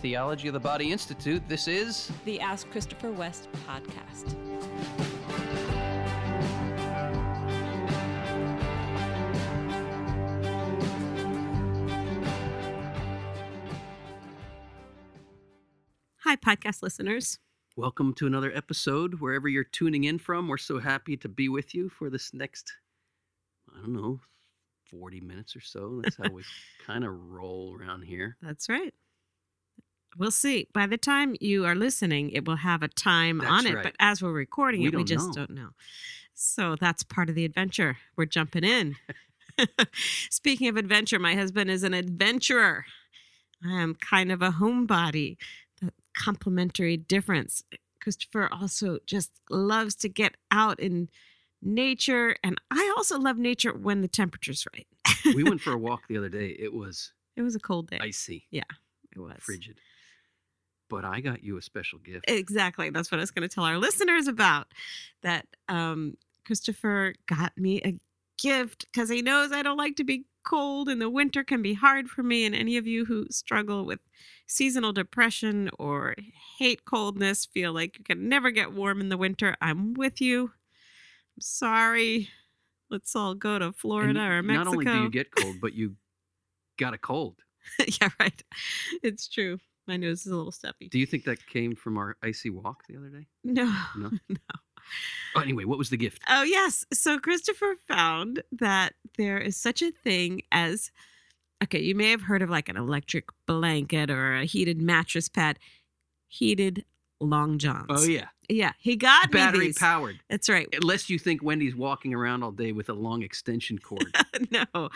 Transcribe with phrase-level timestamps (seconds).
[0.00, 1.42] Theology of the Body Institute.
[1.48, 4.36] This is the Ask Christopher West podcast.
[16.18, 17.40] Hi, podcast listeners.
[17.74, 19.20] Welcome to another episode.
[19.20, 22.72] Wherever you're tuning in from, we're so happy to be with you for this next,
[23.76, 24.20] I don't know,
[24.90, 26.00] 40 minutes or so.
[26.04, 26.44] That's how we
[26.86, 28.36] kind of roll around here.
[28.40, 28.94] That's right.
[30.18, 30.66] We'll see.
[30.74, 33.74] By the time you are listening, it will have a time That's on it.
[33.76, 33.82] right.
[33.84, 35.32] But as we're recording We it, we just know.
[35.34, 35.68] don't know.
[36.34, 37.96] So that's part of the adventure.
[38.16, 38.96] We're jumping in.
[40.30, 42.84] Speaking of adventure, my husband is an adventurer.
[43.64, 45.36] I am kind of a homebody.
[45.80, 47.62] The complementary difference.
[48.00, 51.08] Christopher also just loves to get out in
[51.60, 52.36] nature.
[52.44, 54.86] And I also love nature when the temperature's right.
[55.34, 56.48] We went for a walk the other day.
[56.58, 57.98] It was It was a cold day.
[58.00, 58.62] icy, Yeah,
[59.14, 59.38] it was.
[59.40, 59.80] frigid.
[60.88, 62.24] But I got you a special gift.
[62.28, 62.90] Exactly.
[62.90, 64.68] That's what I was going to tell our listeners about.
[65.22, 67.98] That um, Christopher got me a
[68.38, 71.74] gift because he knows I don't like to be cold and the winter can be
[71.74, 72.46] hard for me.
[72.46, 74.00] And any of you who struggle with
[74.46, 76.14] seasonal depression or
[76.58, 80.44] hate coldness, feel like you can never get warm in the winter, I'm with you.
[80.44, 82.30] I'm sorry.
[82.90, 84.64] Let's all go to And Florida or Mexico.
[84.64, 85.96] Not only do you get cold, but you
[86.78, 87.36] got a cold.
[88.00, 88.42] yeah, right.
[89.02, 89.58] It's true.
[89.88, 90.88] My nose is a little stuffy.
[90.88, 93.26] Do you think that came from our icy walk the other day?
[93.42, 93.64] No.
[93.96, 94.10] No?
[94.28, 94.36] no.
[95.34, 96.22] Oh, anyway, what was the gift?
[96.28, 96.84] Oh, yes.
[96.92, 100.92] So Christopher found that there is such a thing as
[101.64, 105.58] okay, you may have heard of like an electric blanket or a heated mattress pad,
[106.28, 106.84] heated
[107.20, 107.86] long johns.
[107.88, 109.78] Oh yeah, Yeah, he got me battery these.
[109.78, 110.20] powered.
[110.30, 110.68] That's right.
[110.80, 114.14] Unless you think Wendy's walking around all day with a long extension cord.
[114.52, 114.90] no.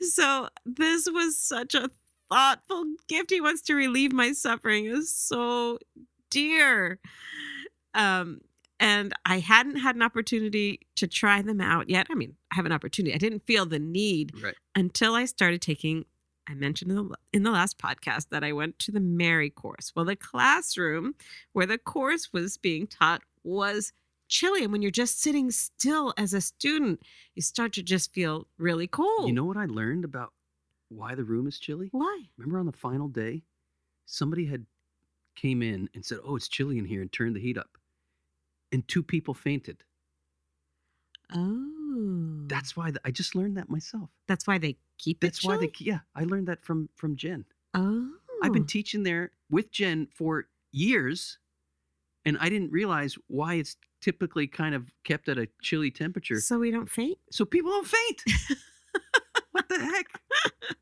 [0.00, 1.90] So this was such a
[2.32, 3.30] thoughtful gift.
[3.30, 4.86] He wants to relieve my suffering.
[4.86, 5.78] Is so
[6.30, 6.98] dear.
[7.94, 8.40] Um,
[8.80, 12.08] and I hadn't had an opportunity to try them out yet.
[12.10, 13.14] I mean, I have an opportunity.
[13.14, 14.56] I didn't feel the need right.
[14.74, 16.04] until I started taking.
[16.48, 19.92] I mentioned in the, in the last podcast that I went to the Mary course.
[19.94, 21.14] Well, the classroom
[21.52, 23.92] where the course was being taught was
[24.26, 24.64] chilly.
[24.64, 27.02] And when you're just sitting still as a student,
[27.36, 29.28] you start to just feel really cold.
[29.28, 30.32] You know what I learned about
[30.94, 31.88] why the room is chilly?
[31.92, 32.22] why?
[32.36, 33.42] Remember on the final day,
[34.06, 34.66] somebody had
[35.34, 37.78] came in and said, "Oh, it's chilly in here," and turned the heat up,
[38.70, 39.84] and two people fainted.
[41.34, 44.10] Oh, That's why the, I just learned that myself.
[44.26, 45.46] that's why they keep That's it.
[45.46, 46.00] why they yeah.
[46.14, 47.44] I learned that from from Jen.
[47.74, 48.10] Oh,
[48.42, 51.38] I've been teaching there with Jen for years,
[52.26, 56.58] and I didn't realize why it's typically kind of kept at a chilly temperature so
[56.58, 57.18] we don't faint.
[57.30, 58.24] so people don't faint.
[59.52, 60.06] what the heck?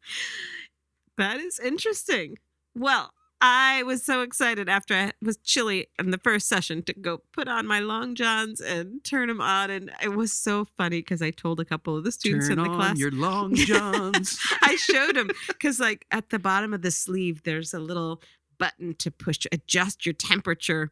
[1.19, 2.39] That is interesting.
[2.75, 3.13] Well,
[3.43, 7.47] I was so excited after I was chilly in the first session to go put
[7.47, 11.31] on my long johns and turn them on, and it was so funny because I
[11.31, 12.99] told a couple of the students Turn in the on class.
[12.99, 14.39] your long johns.
[14.63, 18.23] I showed them because, like, at the bottom of the sleeve, there's a little
[18.59, 20.91] button to push adjust your temperature.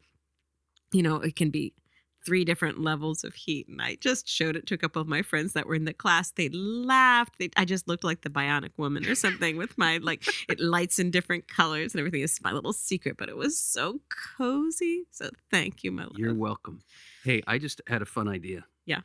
[0.93, 1.73] You know, it can be
[2.29, 3.69] three different levels of heat.
[3.69, 5.95] And I just showed it to a couple of my friends that were in the
[5.95, 6.31] class.
[6.31, 7.39] They laughed.
[7.39, 10.99] They, I just looked like the bionic woman or something with my, like, it lights
[10.99, 12.21] in different colors and everything.
[12.21, 14.01] It's my little secret, but it was so
[14.37, 15.07] cozy.
[15.11, 16.19] So thank you, my love.
[16.19, 16.81] You're welcome.
[17.25, 18.67] Hey, I just had a fun idea.
[18.85, 19.01] Yeah.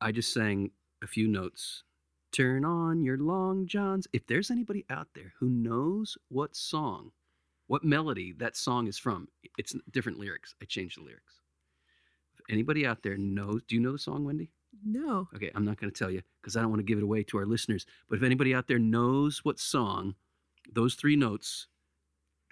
[0.00, 0.70] I just sang
[1.02, 1.82] a few notes.
[2.30, 4.06] Turn on your long johns.
[4.12, 7.10] If there's anybody out there who knows what song,
[7.66, 9.26] what melody that song is from,
[9.58, 10.54] it's different lyrics.
[10.62, 11.40] I changed the lyrics.
[12.50, 14.50] Anybody out there knows, do you know the song, Wendy?
[14.84, 15.28] no.
[15.34, 17.22] Okay, I'm not going to tell you because I don't want to give it away
[17.24, 17.86] to our listeners.
[18.08, 20.14] But if anybody out there knows what song,
[20.72, 21.68] those three notes,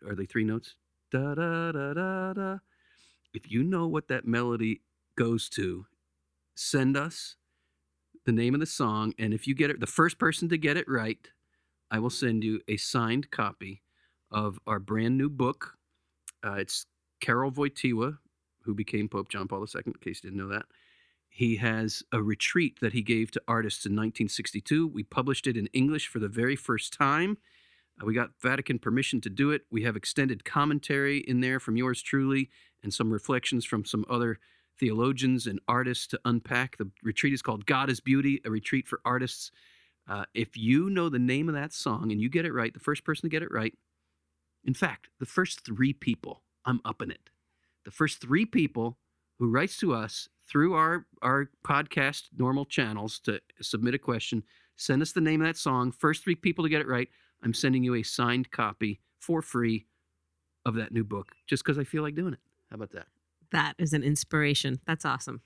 [0.07, 0.77] are they three notes?
[1.11, 2.59] Da da da da da.
[3.35, 4.83] If you know what that melody
[5.17, 5.87] goes to,
[6.55, 7.37] send us
[8.25, 10.77] the name of the song, and if you get it, the first person to get
[10.77, 11.29] it right,
[11.91, 13.83] I will send you a signed copy
[14.31, 15.77] of our brand new book.
[16.45, 16.87] Uh, it's
[17.21, 18.19] Karol Wojtyła,
[18.65, 20.67] who became Pope John Paul II, in case you didn't know that.
[21.29, 24.87] He has a retreat that he gave to artists in 1962.
[24.87, 27.39] We published it in English for the very first time.
[28.01, 29.63] Uh, we got Vatican permission to do it.
[29.71, 32.51] We have extended commentary in there from yours truly
[32.83, 34.39] and some reflections from some other
[34.79, 36.77] theologians and artists to unpack.
[36.77, 39.51] The retreat is called God is Beauty, a retreat for artists.
[40.09, 42.81] Uh, if you know the name of that song and you get it right, the
[42.81, 43.75] first person to get it right,
[44.65, 47.31] in fact, the first three people, I'm upping it.
[47.85, 48.99] The first three people
[49.39, 54.43] who writes to us through our our podcast normal channels to submit a question,
[54.77, 55.93] send us the name of that song.
[55.93, 57.09] First three people to get it right,
[57.43, 59.87] I'm sending you a signed copy for free
[60.65, 62.41] of that new book just because I feel like doing it.
[62.71, 63.07] How about that?
[63.51, 64.81] That is an inspiration.
[64.87, 65.43] That's awesome.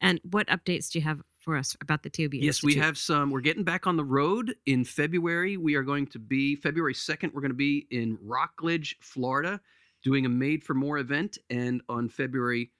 [0.00, 3.30] And what updates do you have for us about the TOB Yes, we have some.
[3.30, 5.56] We're getting back on the road in February.
[5.56, 9.60] We are going to be February 2nd, we're going to be in Rockledge, Florida,
[10.06, 11.36] doing a Made for More event.
[11.50, 12.70] And on February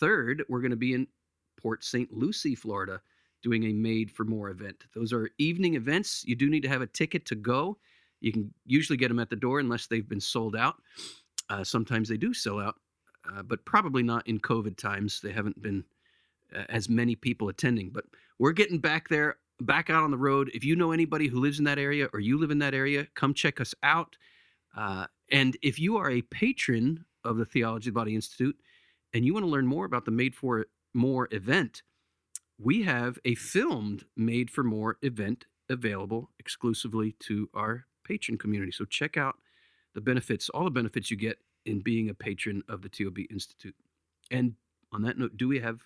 [0.00, 1.06] 3rd, we're going to be in
[1.60, 2.10] Port St.
[2.10, 2.98] Lucie, Florida,
[3.42, 4.86] doing a Made for More event.
[4.94, 6.24] Those are evening events.
[6.24, 7.76] You do need to have a ticket to go.
[8.22, 10.76] You can usually get them at the door unless they've been sold out.
[11.50, 12.76] Uh, sometimes they do sell out,
[13.30, 15.20] uh, but probably not in COVID times.
[15.20, 15.84] They haven't been
[16.56, 17.90] uh, as many people attending.
[17.90, 18.06] But
[18.38, 20.50] we're getting back there, back out on the road.
[20.54, 23.06] If you know anybody who lives in that area or you live in that area,
[23.14, 24.16] come check us out.
[25.30, 28.56] And if you are a patron of the Theology of the Body Institute
[29.12, 31.82] and you want to learn more about the Made for More event,
[32.58, 38.70] we have a filmed Made for More event available exclusively to our patron community.
[38.70, 39.36] So check out
[39.94, 43.74] the benefits, all the benefits you get in being a patron of the TOB Institute.
[44.30, 44.54] And
[44.92, 45.80] on that note, do we have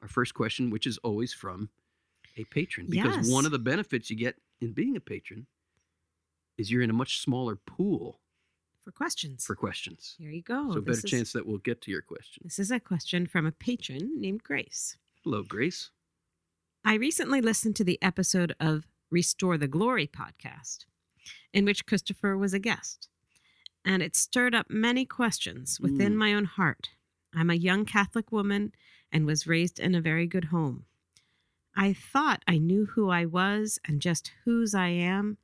[0.00, 1.68] our first question, which is always from
[2.38, 2.86] a patron?
[2.88, 3.30] Because Yes.
[3.30, 5.46] one of the benefits you get in being a patron
[6.56, 8.20] is you're in a much smaller pool
[8.86, 9.44] for questions.
[9.44, 10.14] for questions.
[10.16, 10.72] Here you go.
[10.72, 12.42] so This better is- chance that we'll get to your question.
[12.44, 14.96] This is a question from a patron named Grace.
[15.24, 15.90] Hello, Grace.
[16.84, 20.84] I recently listened to the episode of Restore the Glory podcast,
[21.52, 23.08] in which Christopher was a guest,
[23.84, 26.18] and it stirred up many questions within Mm.
[26.18, 26.90] my own heart.
[27.34, 28.72] I'm a young Catholic woman
[29.10, 30.86] and was raised in a very good home.
[31.74, 35.38] I thought I knew who I was and just whose I am,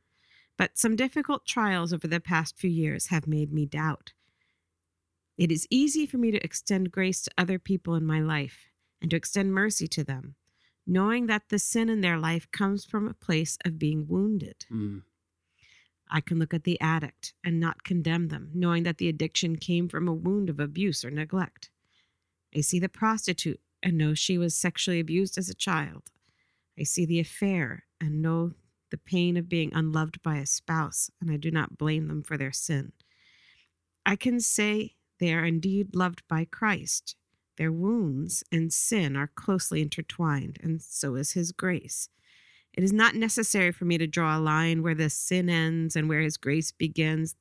[0.56, 4.12] but some difficult trials over the past few years have made me doubt.
[5.38, 8.66] It is easy for me to extend grace to other people in my life
[9.00, 10.36] and to extend mercy to them
[10.86, 14.66] knowing that the sin in their life comes from a place of being wounded.
[14.72, 15.02] Mm,
[16.10, 19.88] I can look at the addict and not condemn them, knowing that the addiction came
[19.88, 21.70] from a wound of abuse or neglect.
[22.54, 26.10] I see the prostitute and know she was sexually abused as a child.
[26.78, 28.52] I see the affair and know
[28.92, 32.36] the pain of being unloved by a spouse, and I do not blame them for
[32.36, 32.92] their sin.
[34.06, 37.16] I can say they are indeed loved by Christ.
[37.56, 42.08] Their wounds and sin are closely intertwined, and so is His grace.
[42.74, 46.08] It is not necessary for me to draw a line where the sin ends and
[46.08, 47.34] where His grace begins.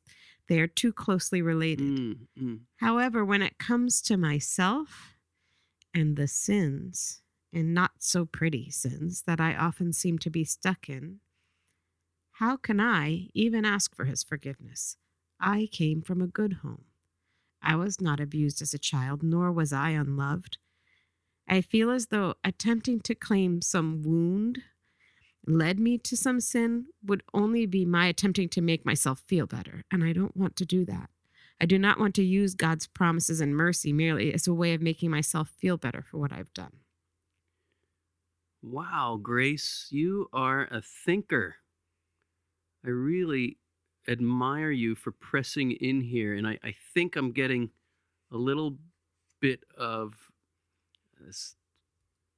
[0.47, 1.87] They are too closely related.
[1.87, 2.59] mm, mm.
[2.77, 5.15] However, when it comes to myself
[5.93, 7.21] and the sins,
[7.53, 11.19] and not so pretty sins that I often seem to be stuck in,
[12.41, 14.97] how can I even ask for His forgiveness?
[15.39, 16.85] I came from a good home.
[17.61, 20.57] I was not abused as a child, nor was I unloved.
[21.47, 24.63] I feel as though attempting to claim some wound
[25.45, 29.83] led me to some sin would only be my attempting to make myself feel better,
[29.91, 31.11] and I don't want to do that.
[31.61, 34.81] I do not want to use God's promises and mercy merely as a way of
[34.81, 36.77] making myself feel better for what I've done.
[38.63, 41.57] Wow, Grace, you are a thinker.
[42.85, 43.57] I really
[44.07, 47.69] admire you for pressing in here, and I, I think I'm getting
[48.31, 48.77] a little
[49.39, 50.13] bit of
[51.19, 51.55] this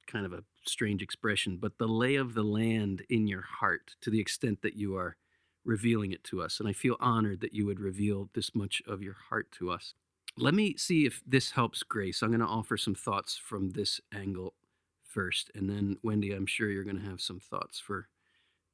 [0.06, 4.10] kind of a strange expression, but the lay of the land in your heart to
[4.10, 5.16] the extent that you are
[5.64, 6.60] revealing it to us.
[6.60, 9.94] And I feel honored that you would reveal this much of your heart to us.
[10.36, 12.22] Let me see if this helps Grace.
[12.22, 14.54] I'm going to offer some thoughts from this angle
[15.02, 15.50] first.
[15.54, 18.08] And then, Wendy, I'm sure you're going to have some thoughts for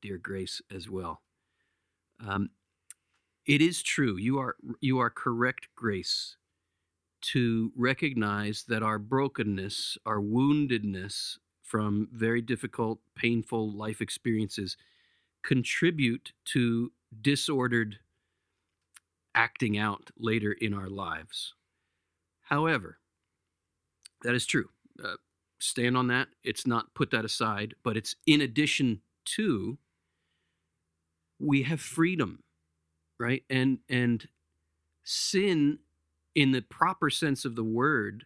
[0.01, 1.21] dear Grace as well.
[2.27, 2.51] Um,
[3.47, 4.17] it is true.
[4.17, 6.37] You are you are correct, Grace,
[7.23, 14.77] to recognize that our brokenness, our woundedness from very difficult, painful life experiences
[15.43, 17.99] contribute to disordered
[19.35, 21.55] acting out later in our lives.
[22.43, 22.99] However,
[24.23, 24.69] that is true.
[25.03, 25.15] Uh,
[25.61, 26.29] stand on that.
[26.45, 29.01] It's not put that aside, but it's in addition
[29.37, 29.79] to
[31.41, 32.43] we have freedom,
[33.19, 33.43] right?
[33.51, 34.29] And and
[35.05, 35.79] sin
[36.35, 38.25] in the proper sense of the word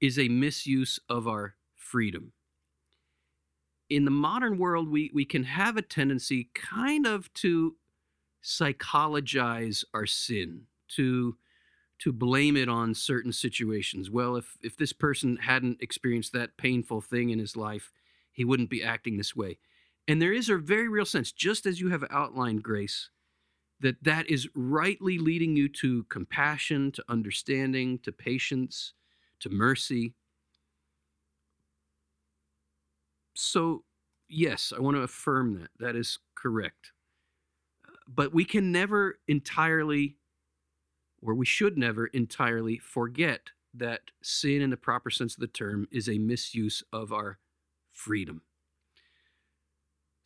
[0.00, 2.32] is a misuse of our freedom.
[3.88, 7.76] In the modern world, we, we can have a tendency kind of to
[8.42, 11.36] psychologize our sin, to
[11.98, 14.10] to blame it on certain situations.
[14.10, 17.92] Well, if if this person hadn't experienced that painful thing in his life,
[18.32, 19.58] he wouldn't be acting this way.
[20.08, 23.10] And there is a very real sense, just as you have outlined, Grace,
[23.80, 28.92] that that is rightly leading you to compassion, to understanding, to patience,
[29.40, 30.14] to mercy.
[33.34, 33.84] So,
[34.28, 35.70] yes, I want to affirm that.
[35.78, 36.92] That is correct.
[38.08, 40.16] But we can never entirely
[41.22, 45.86] or we should never entirely forget that sin, in the proper sense of the term,
[45.90, 47.38] is a misuse of our
[47.92, 48.42] freedom.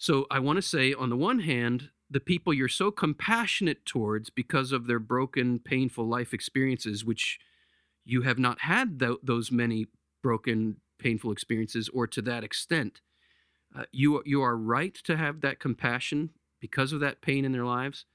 [0.00, 4.30] So I want to say, on the one hand, the people you're so compassionate towards
[4.30, 7.38] because of their broken, painful life experiences, which
[8.06, 9.88] you have not had th- those many
[10.22, 13.02] broken, painful experiences, or to that extent,
[13.76, 16.30] uh, you you are right to have that compassion
[16.62, 18.06] because of that pain in their lives,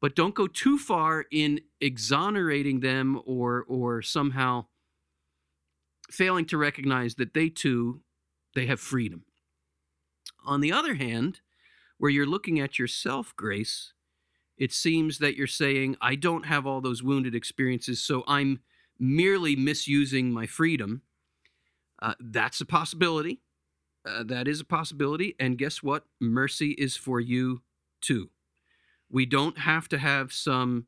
[0.00, 4.66] but don't go too far in exonerating them or or somehow
[6.12, 8.02] failing to recognize that they too
[8.54, 9.24] they have freedom.
[10.44, 11.40] On the other hand,
[11.98, 13.92] where you're looking at yourself, Grace,
[14.56, 18.60] it seems that you're saying, I don't have all those wounded experiences, so I'm
[18.98, 21.02] merely misusing my freedom.
[22.00, 23.40] Uh, that's a possibility.
[24.06, 25.34] Uh, that is a possibility.
[25.40, 26.04] And guess what?
[26.20, 27.62] Mercy is for you
[28.00, 28.30] too.
[29.10, 30.86] We don't have to have some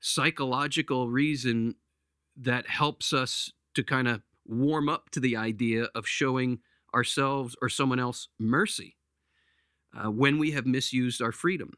[0.00, 1.74] psychological reason
[2.36, 6.60] that helps us to kind of warm up to the idea of showing
[6.94, 8.96] ourselves or someone else mercy
[9.94, 11.72] uh, when we have misused our freedom.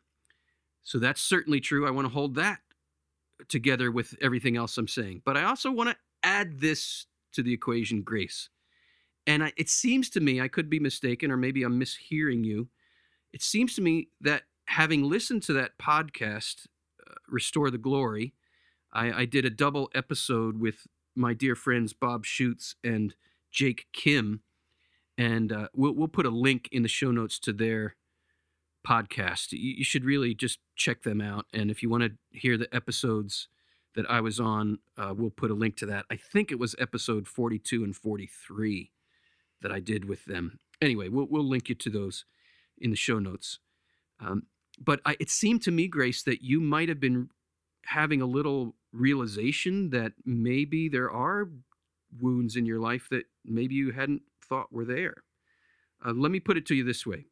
[0.82, 1.86] So that's certainly true.
[1.86, 2.60] I want to hold that
[3.48, 5.22] together with everything else I'm saying.
[5.24, 8.48] But I also want to add this to the equation grace.
[9.26, 12.68] And I, it seems to me, I could be mistaken, or maybe I'm mishearing you.
[13.32, 16.66] It seems to me that having listened to that podcast,
[17.08, 18.34] uh, Restore the Glory,
[18.92, 23.14] I, I did a double episode with my dear friends Bob Schuchts and
[23.50, 24.40] Jake Khym.
[25.22, 27.94] And uh, we'll, we'll put a link in the show notes to their
[28.84, 29.52] podcast.
[29.52, 31.46] You, you should really just check them out.
[31.54, 33.46] And if you want to hear the episodes
[33.94, 36.06] that I was on, uh, we'll put a link to that.
[36.10, 38.90] I think it was episode 42 and 43
[39.60, 40.58] that I did with them.
[40.80, 42.24] Anyway, we'll, we'll link you to those
[42.76, 43.60] in the show notes.
[44.18, 47.28] Um, but I, it seemed to me, Grace, that you might have been
[47.84, 51.48] having a little realization that maybe there are
[52.20, 55.22] wounds in your life that maybe you hadn't thought were there.
[56.04, 57.26] Uh, let me put it to you this way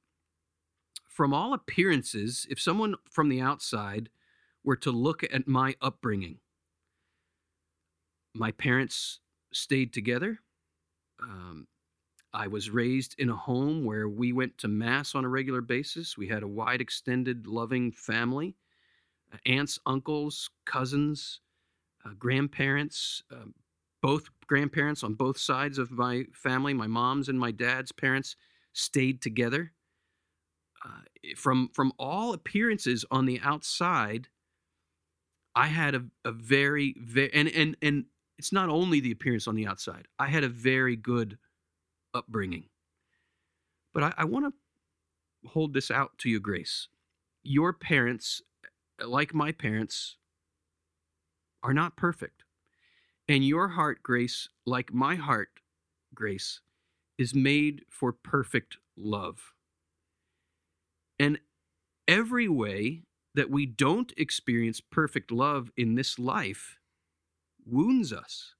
[1.10, 4.08] from all appearances, if someone from the outside
[4.64, 6.38] were to look at my upbringing,
[8.34, 9.20] my parents
[9.52, 10.38] stayed together.
[11.20, 11.66] Um,
[12.32, 16.16] I was raised in a home where we went to Mass on a regular basis.
[16.16, 18.56] We had a wide, extended, loving family
[19.30, 21.40] uh, aunts, uncles, cousins,
[22.06, 23.50] uh, grandparents, uh,
[24.02, 28.36] both grandparents on both sides of my family, my mom's and my dad's parents
[28.72, 29.72] stayed together
[30.84, 30.88] uh,
[31.36, 34.28] from from all appearances on the outside,
[35.54, 38.04] I had a, a very very and and and
[38.38, 40.06] it's not only the appearance on the outside.
[40.18, 41.38] I had a very good
[42.14, 42.64] upbringing.
[43.92, 46.88] But I, I want to hold this out to you, Grace.
[47.42, 48.40] Your parents,
[49.04, 50.16] like my parents,
[51.62, 52.44] are not perfect.
[53.30, 55.50] And your heart, Grace, like my heart,
[56.12, 56.62] Grace,
[57.16, 59.52] is made for perfect love.
[61.16, 61.38] And
[62.08, 63.04] every way
[63.36, 66.78] that we don't experience perfect love in this life
[67.64, 68.56] wounds us.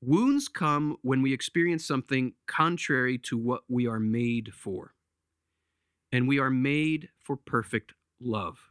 [0.00, 4.94] Wounds come when we experience something contrary to what we are made for.
[6.10, 8.70] And we are made for perfect love.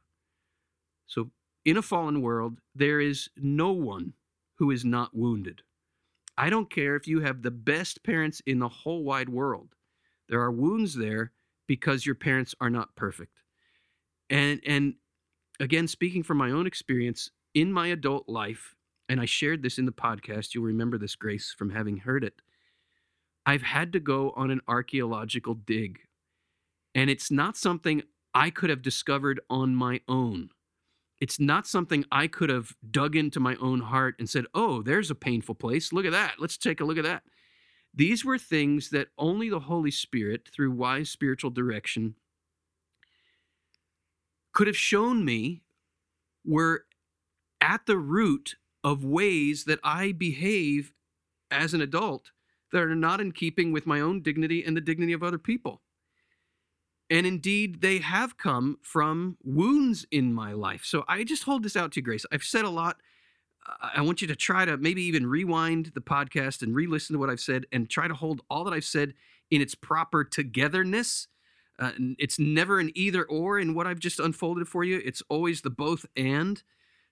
[1.05, 1.29] So,
[1.63, 4.13] in a fallen world, there is no one
[4.57, 5.61] who is not wounded.
[6.37, 9.69] I don't care if you have the best parents in the whole wide world.
[10.29, 11.31] There are wounds there
[11.67, 13.41] because your parents are not perfect.
[14.29, 14.95] And and
[15.59, 18.75] again speaking from my own experience in my adult life
[19.09, 22.41] and I shared this in the podcast, you'll remember this grace from having heard it.
[23.45, 25.99] I've had to go on an archaeological dig.
[26.93, 30.49] And it's not something I could have discovered on my own.
[31.19, 35.09] It's not something I could have dug into my own heart and said, oh, there's
[35.09, 35.91] a painful place.
[35.91, 36.35] Look at that.
[36.39, 37.23] Let's take a look at that.
[37.93, 42.15] These were things that only the Holy Spirit, through wise spiritual direction,
[44.53, 45.63] could have shown me
[46.45, 46.85] were
[47.59, 50.93] at the root of ways that I behave
[51.49, 52.31] as an adult
[52.71, 55.81] that are not in keeping with my own dignity and the dignity of other people.
[57.09, 60.83] And indeed, they have come from wounds in my life.
[60.83, 62.25] So I just hold this out to you, Grace.
[62.31, 62.97] I've said a lot.
[63.81, 67.19] I want you to try to maybe even rewind the podcast and re listen to
[67.19, 69.13] what I've said and try to hold all that I've said
[69.51, 71.27] in its proper togetherness.
[71.79, 75.01] Uh, it's never an either or in what I've just unfolded for you.
[75.05, 76.61] It's always the both and.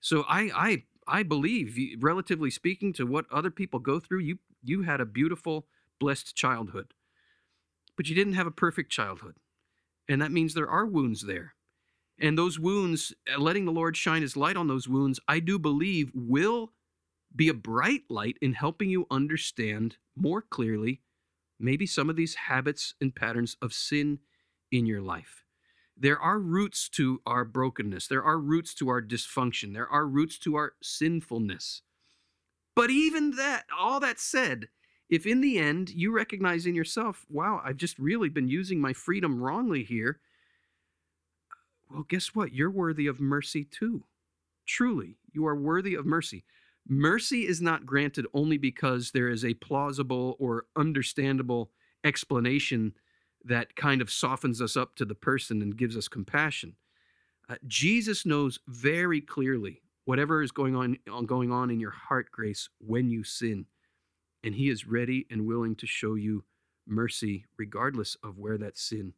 [0.02, 4.84] So I, I, I believe, relatively speaking to what other people go through, you, you
[4.84, 5.68] had a beautiful,
[6.00, 6.94] blessed childhood,
[7.96, 9.36] but you didn't have a perfect childhood,
[10.08, 11.56] and that means there are wounds there.
[12.20, 15.60] And those wounds, uh, letting the Lord shine his light on those wounds, I do
[15.60, 16.72] believe will
[17.36, 21.02] be a bright light in helping you understand more clearly
[21.60, 24.20] maybe some of these habits and patterns of sin
[24.72, 25.44] in your life.
[25.98, 28.08] There are roots to our brokenness.
[28.08, 29.74] There are roots to our dysfunction.
[29.74, 31.82] There are roots to our sinfulness.
[32.76, 34.68] But even that, all that said,
[35.10, 38.94] if in the end you recognize in yourself, wow, I've just really been using my
[38.94, 40.20] freedom wrongly here,
[41.92, 42.54] well, guess what?
[42.54, 44.04] You're worthy of mercy too.
[44.66, 46.44] Truly, you are worthy of mercy.
[46.88, 51.72] Mercy is not granted only because there is a plausible or understandable
[52.04, 52.94] explanation
[53.44, 56.76] that kind of softens us up to the person and gives us compassion.
[57.48, 62.70] Uh, Jesus knows very clearly whatever is going on, going on in your heart, Grace,
[62.80, 63.66] when you sin.
[64.46, 66.44] And he is ready and willing to show you
[66.88, 69.14] mercy regardless of where that sin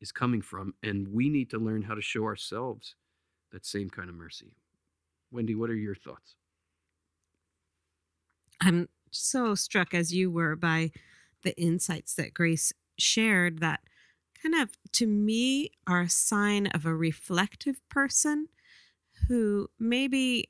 [0.00, 0.72] is coming from.
[0.82, 2.94] And we need to learn how to show ourselves
[3.52, 4.56] that same kind of mercy.
[5.30, 6.36] Wendy, what are your thoughts?
[8.60, 10.92] I'm so struck as you were by
[11.42, 13.80] the insights that Grace shared that
[14.42, 18.48] kind of to me are a sign of a reflective person
[19.28, 20.48] who maybe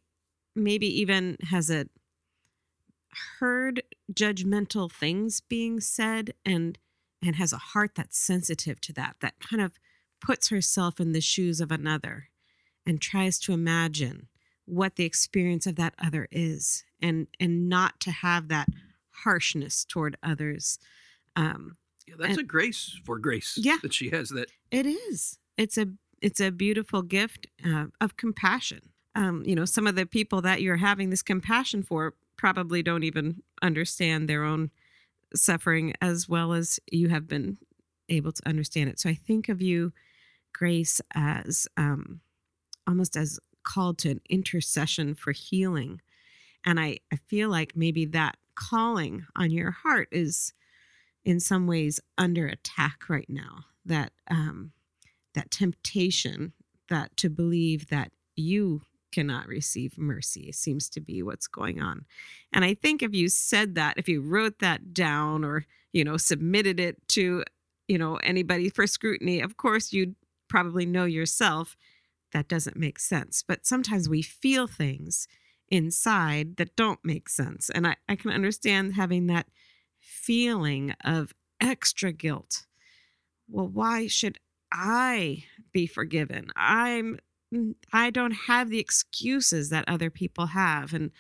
[0.54, 1.86] maybe even has a
[3.38, 6.78] heard judgmental things being said and
[7.22, 9.72] and has a heart that's sensitive to that that kind of
[10.20, 12.28] puts herself in the shoes of another
[12.86, 14.28] and tries to imagine
[14.66, 18.68] what the experience of that other is and and not to have that
[19.24, 20.78] harshness toward others
[21.36, 25.38] um yeah, that's and, a grace for grace yeah, that she has that it is.
[25.56, 25.88] It's a
[26.20, 28.90] it's a beautiful gift uh, of compassion.
[29.14, 33.04] Um you know some of the people that you're having this compassion for probably don't
[33.04, 34.70] even understand their own
[35.34, 37.58] suffering as well as you have been
[38.08, 39.92] able to understand it so i think of you
[40.52, 42.20] grace as um
[42.86, 46.00] almost as called to an intercession for healing.
[46.64, 50.52] And I, I feel like maybe that calling on your heart is
[51.24, 53.64] in some ways under attack right now.
[53.86, 54.72] That um,
[55.34, 56.52] that temptation
[56.88, 58.82] that to believe that you
[59.14, 62.04] cannot receive mercy seems to be what's going on.
[62.52, 66.16] And I think if you said that, if you wrote that down or, you know,
[66.16, 67.44] submitted it to,
[67.86, 70.16] you know, anybody for scrutiny, of course you'd
[70.48, 71.76] probably know yourself
[72.32, 73.44] that doesn't make sense.
[73.46, 75.28] But sometimes we feel things
[75.68, 77.70] inside that don't make sense.
[77.70, 79.46] And I, I can understand having that
[80.00, 82.66] feeling of extra guilt.
[83.48, 84.38] Well, why should
[84.72, 86.50] I be forgiven?
[86.56, 87.20] I'm
[87.92, 91.10] I don't have the excuses that other people have and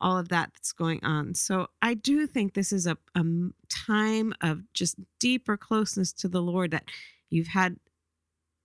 [0.00, 1.34] all of that that's going on.
[1.34, 3.24] So I do think this is a, a
[3.68, 6.84] time of just deeper closeness to the Lord that
[7.30, 7.76] you've had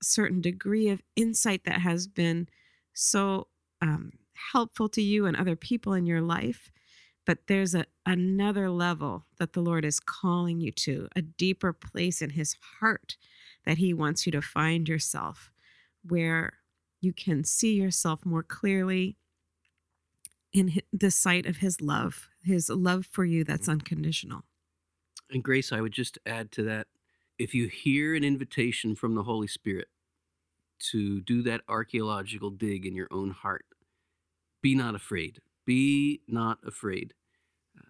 [0.01, 2.47] a certain degree of insight that has been
[2.93, 3.47] so
[3.81, 4.11] um,
[4.51, 6.71] helpful to you and other people in your life
[7.25, 12.21] but there's a, another level that the lord is calling you to a deeper place
[12.21, 13.17] in his heart
[13.65, 15.51] that he wants you to find yourself
[16.07, 16.53] where
[17.01, 19.17] you can see yourself more clearly
[20.51, 23.71] in the sight of his love his love for you that's mm-hmm.
[23.71, 24.43] unconditional
[25.31, 26.87] and grace i would just add to that
[27.39, 29.87] if you hear an invitation from the Holy Spirit
[30.91, 33.65] to do that archaeological dig in your own heart,
[34.61, 35.39] be not afraid.
[35.65, 37.13] Be not afraid.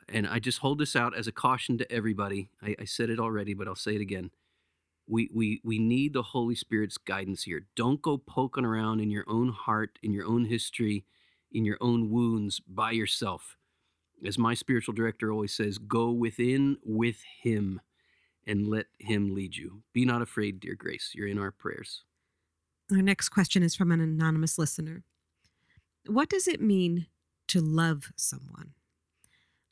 [0.07, 2.51] And I just hold this out as a caution to everybody.
[2.61, 4.29] I, I said it already, but I'll say it again.
[5.09, 7.65] We, we, we need the Holy Spirit's guidance here.
[7.75, 11.03] Don't go poking around in your own heart, in your own history,
[11.51, 13.57] in your own wounds by yourself.
[14.23, 17.81] As my spiritual director always says, go within with Him
[18.45, 19.81] and let Him lead you.
[19.93, 21.11] Be not afraid, dear Grace.
[21.15, 22.03] You're in our prayers.
[22.91, 25.03] Our next question is from an anonymous listener.
[26.05, 27.07] What does it mean
[27.47, 28.73] to love someone?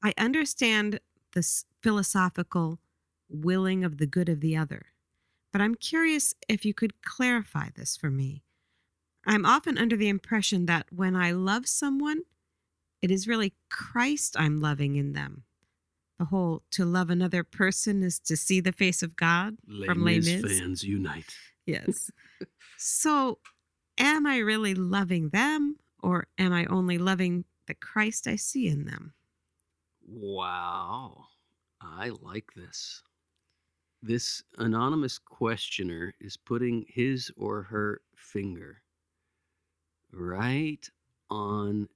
[0.04, 1.00] I understand
[1.34, 2.80] this philosophical
[3.30, 4.88] willing of the good of the other,
[5.52, 8.44] but I'm curious if you could clarify this for me.
[9.26, 12.22] I'm often under the impression that when I love someone,
[13.02, 15.44] it is really Christ I'm loving in them
[16.18, 20.04] the whole to love another person is to see the face of God Les from
[20.04, 20.60] Les Mis Mis.
[20.60, 21.36] fans unite.
[21.66, 22.10] Yes.
[22.78, 23.40] so,
[23.98, 28.86] am I really loving them or am I only loving the Christ I see in
[28.86, 29.14] them?
[30.08, 31.26] Wow.
[31.82, 33.04] I like this.
[34.04, 38.82] This anonymous questioner is putting his or her finger
[40.12, 40.88] right
[41.30, 41.90] on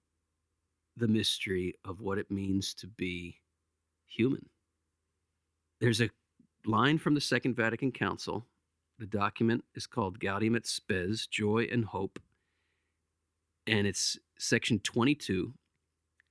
[0.98, 3.40] the mystery of what it means to be
[4.08, 4.50] human.
[5.80, 6.10] There's a
[6.66, 8.46] line from the Second Vatican Council
[9.00, 12.20] The document is called Gaudium et Spes, Joy and Hope.
[13.66, 15.54] And it's section 22.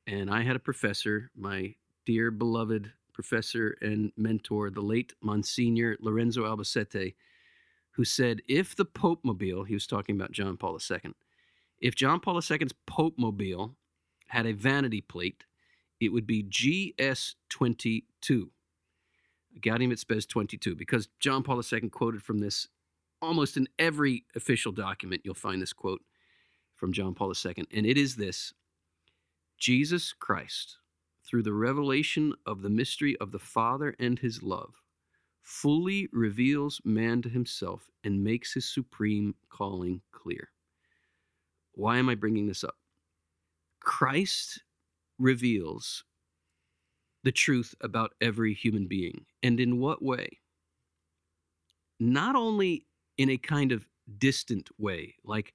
[0.07, 1.75] And I had a professor, my
[2.07, 7.15] dear beloved professor and mentor, the late Monsignor Lorenzo Albacete,
[7.93, 11.13] who said if the Pope Mobile, he was talking about John Paul II,
[11.81, 13.77] if John Paul II's Pope Mobile
[14.29, 15.45] had a vanity plate,
[16.01, 18.49] it would be GS22,
[19.61, 22.69] Gaudium et Spes 22, because John Paul II quoted from this
[23.21, 25.23] almost in every official document.
[25.25, 26.03] You'll find this quote
[26.75, 28.55] from John Paul II, and it is this
[29.59, 30.79] Jesus Christ,
[31.31, 34.83] through the revelation of the mystery of the Father and his love,
[35.43, 40.51] fully reveals man to himself and makes his supreme calling clear.
[41.73, 42.75] Why am I bringing this up?
[43.81, 44.63] Christ
[45.19, 46.05] reveals
[47.23, 49.25] the truth about every human being.
[49.43, 50.39] And in what way?
[51.99, 52.87] Not only
[53.19, 53.87] in a kind of
[54.19, 55.55] distant way, like,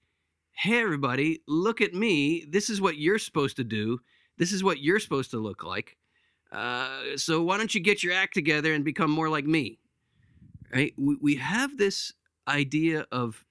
[0.52, 2.46] hey, everybody, look at me.
[2.48, 4.00] This is what you're supposed to do.
[4.38, 5.98] This is what you're supposed to look like.
[6.52, 9.80] Uh, so why don't you get your act together and become more like me?
[10.74, 10.94] Right?
[10.98, 12.14] We, we have this
[12.48, 13.46] idea of,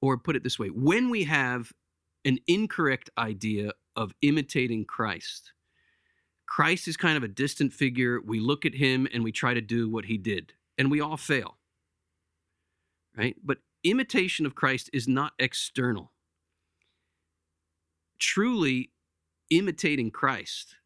[0.00, 1.72] or put it this way, when we have
[2.24, 5.52] an incorrect idea of imitating Christ,
[6.46, 8.20] Christ is kind of a distant figure.
[8.20, 11.16] We look at him and we try to do what he did, and we all
[11.16, 11.58] fail.
[13.16, 13.36] Right?
[13.42, 16.12] But imitation of Christ is not external.
[18.18, 18.90] Truly
[19.50, 20.76] imitating Christ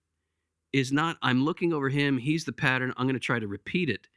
[0.72, 3.88] is not, I'm looking over him, he's the pattern, I'm going to try to repeat
[3.88, 4.08] it.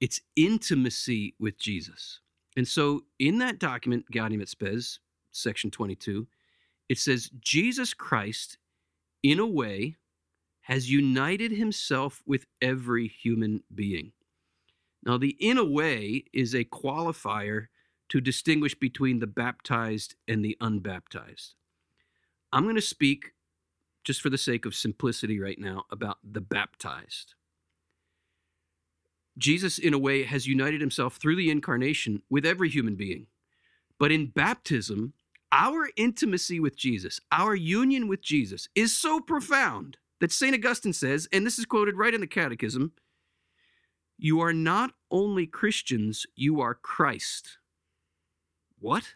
[0.00, 2.20] It's intimacy with Jesus.
[2.56, 5.00] And so in that document, Gaudium et Spes,
[5.32, 6.26] section 22,
[6.88, 8.58] it says, Jesus Christ,
[9.22, 9.96] in a way,
[10.62, 14.12] has united himself with every human being.
[15.04, 17.66] Now, the in a way is a qualifier
[18.08, 21.54] to distinguish between the baptized and the unbaptized.
[22.52, 23.32] I'm going to speak,
[24.04, 27.34] just for the sake of simplicity right now, about the baptized.
[29.36, 33.26] Jesus, in a way, has united himself through the incarnation with every human being.
[33.98, 35.14] But in baptism,
[35.50, 40.54] our intimacy with Jesus, our union with Jesus, is so profound that St.
[40.54, 42.92] Augustine says, and this is quoted right in the Catechism
[44.16, 47.58] you are not only Christians, you are Christ.
[48.78, 49.14] What?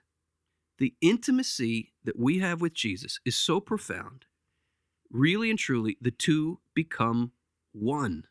[0.79, 4.25] The intimacy that we have with Jesus is so profound.
[5.11, 7.33] Really and truly, the two become
[7.73, 8.25] one.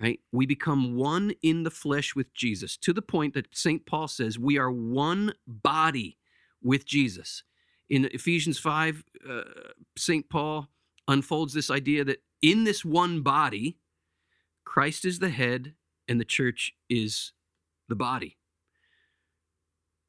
[0.00, 0.20] Right?
[0.30, 3.86] We become one in the flesh with Jesus to the point that St.
[3.86, 6.18] Paul says we are one body
[6.62, 7.42] with Jesus.
[7.88, 9.42] In Ephesians 5, uh,
[9.96, 10.28] St.
[10.28, 10.68] Paul
[11.08, 13.78] unfolds this idea that in this one body,
[14.64, 15.74] Christ is the head
[16.08, 17.32] and the church is
[17.88, 18.36] the body.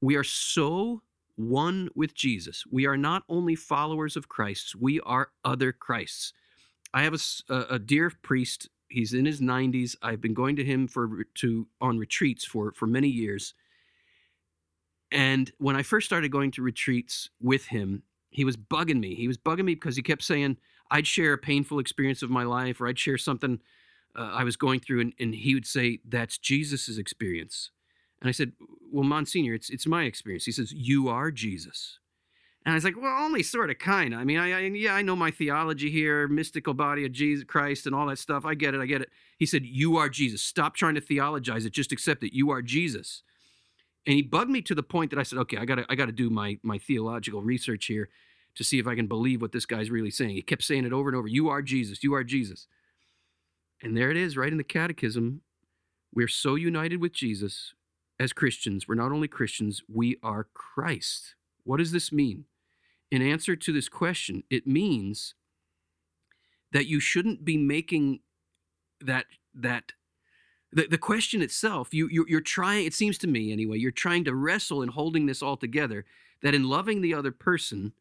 [0.02, 1.02] We are so
[1.38, 2.64] one with Jesus.
[2.70, 6.34] We are not only followers of Christ, we are other Christs.
[6.94, 7.14] I have
[7.50, 8.70] a, a dear priest.
[8.90, 9.96] He's in his 90s.
[10.02, 13.54] I've been going to him for to on retreats for for many years.
[15.12, 19.16] And when I first started going to retreats with him, he was bugging me.
[19.16, 20.58] He was bugging me because he kept saying,
[20.92, 23.60] I'd share a painful experience of my life or I'd share something
[24.18, 27.72] uh, I was going through, and, and he would say, That's Jesus's experience.
[28.22, 28.54] And I said,
[28.92, 30.46] Well, Monsignor, it's, it's my experience.
[30.46, 32.00] He says, You are Jesus.
[32.66, 34.20] And I was like, Well, only sort of, kind of.
[34.20, 37.86] I mean, I, I, yeah, I know my theology here, mystical body of Jesus Christ
[37.86, 38.46] and all that stuff.
[38.46, 38.82] I get it.
[38.82, 39.10] I get it.
[39.38, 40.42] He said, You are Jesus.
[40.42, 41.74] Stop trying to theologize it.
[41.74, 42.36] Just accept it.
[42.36, 43.24] You are Jesus.
[44.06, 46.08] And he bugged me to the point that I said, Okay, I gotta, I got
[46.08, 48.10] to do my, my theological research here
[48.56, 50.32] to see if I can believe what this guy's really saying.
[50.32, 52.68] He kept saying it over and over You are Jesus, you are Jesus.
[53.84, 55.42] And there it is, right in the catechism.
[56.12, 57.74] We're so united with Jesus
[58.20, 58.88] as Christians.
[58.88, 61.36] We're not only Christians, we are Christ.
[61.64, 62.46] What does this mean?
[63.12, 65.36] In answer to this question, it means
[66.72, 68.20] that you shouldn't be making
[69.00, 69.94] that that
[70.72, 74.26] the, the question itself you, you you're trying it seems to me anyway you're trying
[74.26, 76.04] to wrestle in holding this all together
[76.42, 77.94] that in loving the other person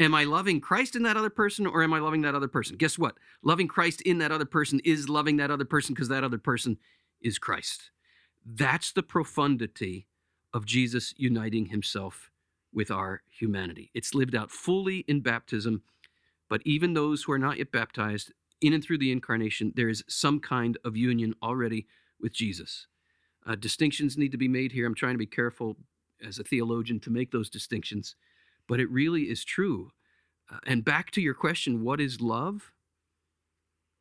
[0.00, 2.76] Am I loving Christ in that other person or am I loving that other person?
[2.78, 3.16] Guess what?
[3.42, 6.78] Loving Christ in that other person is loving that other person because that other person
[7.20, 7.90] is Christ.
[8.44, 10.06] That's the profundity
[10.52, 12.30] of Jesus uniting himself
[12.72, 13.90] with our humanity.
[13.94, 15.82] It's lived out fully in baptism,
[16.48, 20.04] but even those who are not yet baptized, in and through the incarnation, there is
[20.08, 21.86] some kind of union already
[22.20, 22.86] with Jesus.
[23.46, 24.86] Uh, distinctions need to be made here.
[24.86, 25.76] I'm trying to be careful
[26.24, 28.14] as a theologian to make those distinctions
[28.70, 29.90] but it really is true.
[30.48, 32.72] Uh, and back to your question what is love?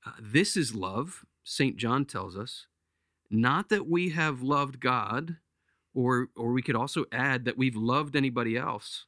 [0.06, 1.76] Uh, this is love, St.
[1.76, 2.68] John tells us,
[3.30, 5.38] not that we have loved God
[5.94, 9.08] Or, or we could also add that we've loved anybody else,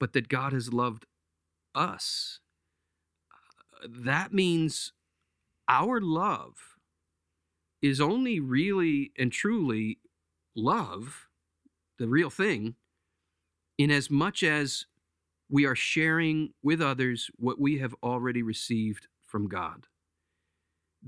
[0.00, 1.06] but that God has loved
[1.74, 2.40] us.
[3.86, 4.92] That means
[5.68, 6.76] our love
[7.82, 9.98] is only really and truly
[10.56, 11.28] love,
[11.98, 12.74] the real thing,
[13.78, 14.86] in as much as
[15.50, 19.86] we are sharing with others what we have already received from God.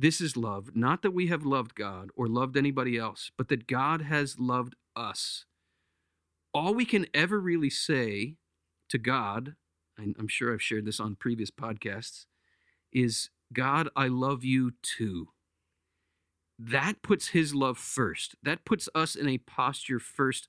[0.00, 3.66] This is love, not that we have loved God or loved anybody else, but that
[3.66, 5.44] God has loved us.
[6.54, 8.36] All we can ever really say
[8.90, 9.56] to God,
[9.98, 12.26] I'm sure I've shared this on previous podcasts,
[12.92, 15.30] is God, I love you too.
[16.60, 18.36] That puts his love first.
[18.40, 20.46] That puts us in a posture first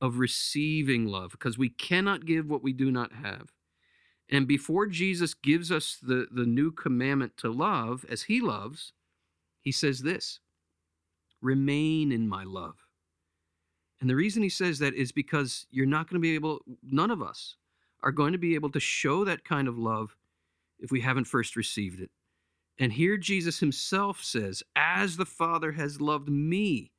[0.00, 3.52] of receiving love because we cannot give what we do not have.
[4.30, 8.92] And before Jesus gives us the, the new commandment to love as he loves,
[9.60, 10.40] he says this
[11.40, 12.76] remain in my love.
[14.00, 17.10] And the reason he says that is because you're not going to be able, none
[17.10, 17.56] of us
[18.02, 20.16] are going to be able to show that kind of love
[20.78, 22.10] if we haven't first received it.
[22.78, 26.92] And here Jesus himself says, As the Father has loved me,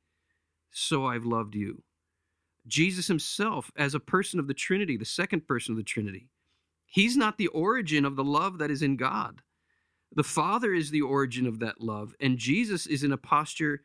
[0.70, 1.82] so I've loved you.
[2.66, 6.28] Jesus himself, as a person of the Trinity, the second person of the Trinity,
[6.90, 9.40] he's not the origin of the love that is in God.
[10.12, 13.82] The Father is the origin of that love, and Jesus is in a posture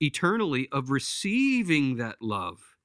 [0.00, 2.76] eternally of receiving that love.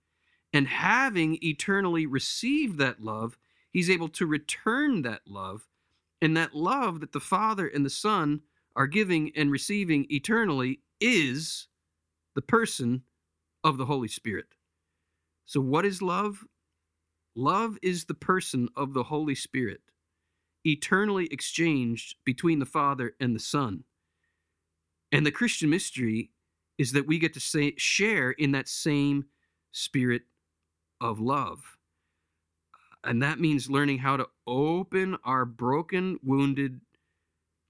[0.54, 3.38] And having eternally received that love,
[3.72, 5.68] he's able to return that love.
[6.22, 8.42] And that love that the Father and the Son
[8.76, 11.68] are giving and receiving eternally is
[12.36, 13.04] the person
[13.64, 14.56] of the Holy Spirit.
[15.46, 16.46] So, what is love?
[17.36, 19.82] Love is the person of the Holy Spirit,
[20.66, 23.84] eternally exchanged between the Father and the Son.
[25.12, 26.32] And the Christian mystery
[26.78, 29.26] is that we get to say, share in that same
[29.72, 30.24] spirit
[31.00, 31.78] of love.
[33.04, 36.82] And that means learning how to open our broken, wounded,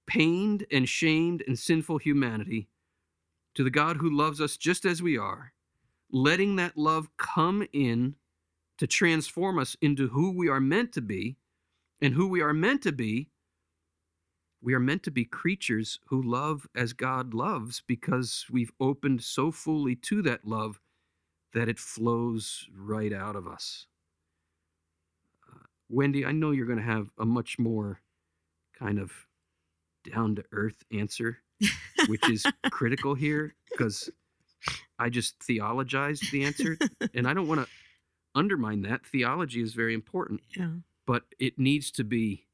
[0.07, 2.67] pained, and shamed and sinful humanity
[3.55, 5.53] to the God who loves us just as we are,
[6.11, 8.15] letting that love come in
[8.81, 11.37] to transform us into who we are meant to be.
[12.01, 13.29] And who we are meant to be,
[14.59, 19.51] we are meant to be creatures who love as God loves because we've opened so
[19.51, 20.79] fully to that love
[21.53, 23.85] that it flows right out of us.
[25.47, 28.01] Uh, Wendy, I know you're going to have a much more
[28.79, 29.11] kind of
[30.11, 31.37] down to earth answer,
[32.07, 34.09] which is critical here because
[34.97, 36.79] I just theologized the answer.
[37.13, 37.67] and I don't want to
[38.35, 39.05] undermine that.
[39.05, 40.71] Theology is very important, Yeah.
[41.05, 42.47] but it needs to be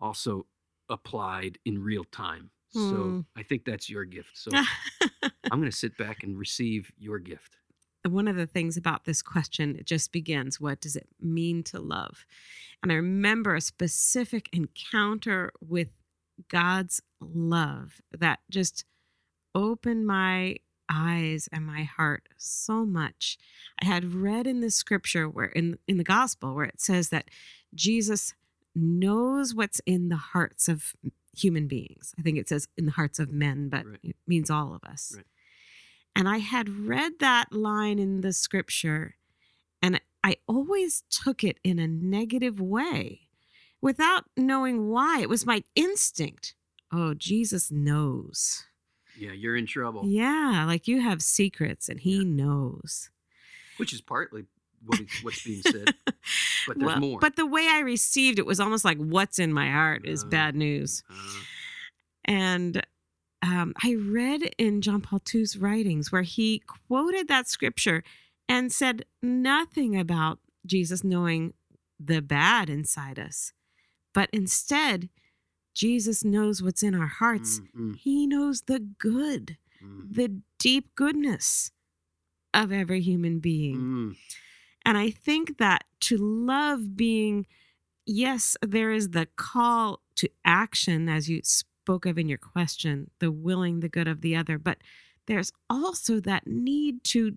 [0.00, 0.46] also
[0.88, 2.50] applied in real time.
[2.70, 3.20] So Hmm.
[3.36, 4.30] I think that's your gift.
[4.38, 4.50] So
[5.50, 7.56] I'm going to sit back and receive your gift.
[8.08, 11.78] one of the things about this question it just begins what does it mean to
[11.78, 12.26] love
[12.82, 15.90] and i remember a specific encounter with
[16.48, 18.84] god's love that just
[19.54, 20.56] opened my
[20.92, 23.38] eyes and my heart so much
[23.80, 27.28] i had read in the scripture where in in the gospel where it says that
[27.74, 28.34] jesus
[28.74, 30.94] knows what's in the hearts of
[31.36, 33.98] human beings i think it says in the hearts of men but Right.
[34.02, 35.26] it means all of us Right.
[36.14, 39.14] and I had read that line in the scripture,
[39.80, 43.28] and I always took it in a negative way
[43.80, 45.20] without knowing why.
[45.22, 46.54] It was my instinct.
[46.92, 48.66] Oh, Jesus knows.
[49.18, 52.24] Yeah, you're in trouble, Yeah, like you have secrets and he Yeah.
[52.24, 53.10] knows.
[53.78, 54.44] which is partly
[54.84, 55.94] what what's being said.
[56.66, 57.18] But there's Well, more.
[57.20, 60.28] But the way I received it was almost like what's in my heart is Uh.
[60.28, 61.02] bad news.
[61.10, 61.14] Uh,
[62.24, 62.86] And
[63.42, 68.04] um, I read in John Paul II's writings where he quoted that scripture
[68.48, 71.54] and said nothing about Jesus knowing
[71.98, 73.52] the bad inside us,
[74.14, 75.08] but instead,
[75.74, 77.60] Jesus knows what's in our hearts.
[77.60, 81.70] mm, mm, He knows the good, mm, the deep goodness
[82.54, 83.76] of every human being.
[83.76, 84.16] mm.
[84.84, 87.46] And I think that to love being,
[88.04, 93.30] yes, there is the call to action, as you spoke of in your question, the
[93.30, 94.78] willing the good of the other, but
[95.26, 97.36] there's also that need to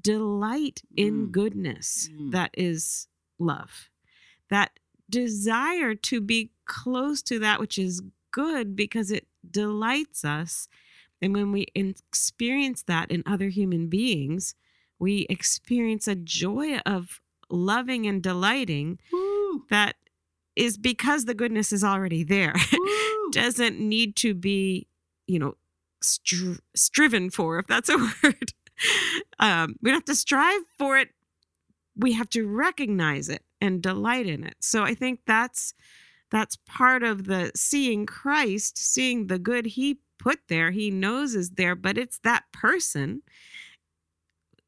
[0.00, 1.32] delight in Mm.
[1.32, 2.30] goodness Mm.
[2.32, 3.06] that is
[3.38, 3.90] love.
[4.48, 4.78] That
[5.10, 10.68] desire to be close to that which is good because it delights us.
[11.22, 14.54] And when we experience that in other human beings,
[14.98, 19.96] we experience a joy of loving and delighting Woo, that
[20.56, 22.54] is because the goodness is already there.
[23.32, 24.86] Doesn't need to be,
[25.26, 25.56] you know,
[26.02, 28.52] str- striven for, if that's a word.
[29.38, 31.08] um, we don't have to strive for it.
[31.96, 34.56] We have to recognize it and delight in it.
[34.60, 35.74] So I think that's
[36.34, 41.50] that's part of the seeing Christ, seeing the good he put there, he knows is
[41.50, 43.22] there, but it's that person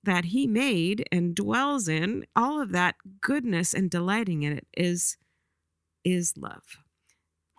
[0.04, 5.16] that he made and dwells in, all of that goodness and delighting in it is
[6.04, 6.78] is love.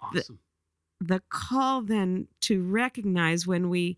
[0.01, 0.39] Awesome.
[1.01, 3.97] The call then to recognize when we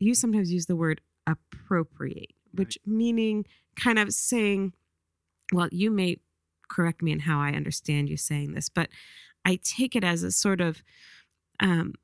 [0.00, 3.46] you sometimes use the word appropriate, which meaning
[3.76, 4.72] kind of saying,
[5.52, 6.16] well, you may
[6.68, 8.88] correct me in how I understand you saying this, but
[9.44, 10.82] I take it as a sort of,
[11.60, 11.94] um,